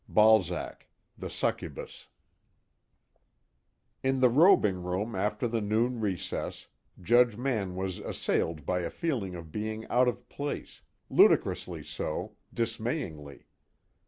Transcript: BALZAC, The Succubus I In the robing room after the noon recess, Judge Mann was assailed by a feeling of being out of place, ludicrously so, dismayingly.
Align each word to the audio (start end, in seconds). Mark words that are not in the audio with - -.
BALZAC, 0.09 0.87
The 1.15 1.29
Succubus 1.29 2.07
I 4.03 4.07
In 4.07 4.19
the 4.19 4.29
robing 4.29 4.81
room 4.81 5.13
after 5.13 5.47
the 5.47 5.61
noon 5.61 5.99
recess, 6.01 6.65
Judge 6.99 7.37
Mann 7.37 7.75
was 7.75 7.99
assailed 7.99 8.65
by 8.65 8.79
a 8.79 8.89
feeling 8.89 9.35
of 9.35 9.51
being 9.51 9.85
out 9.89 10.07
of 10.07 10.27
place, 10.27 10.81
ludicrously 11.07 11.83
so, 11.83 12.35
dismayingly. 12.51 13.45